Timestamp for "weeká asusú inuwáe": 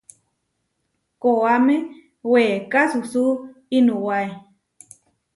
2.31-4.29